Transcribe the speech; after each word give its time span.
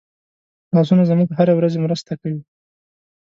لاسونه 0.75 1.03
زموږ 1.09 1.29
هره 1.37 1.53
ورځي 1.55 1.79
مرسته 1.85 2.11
کوي 2.21 2.41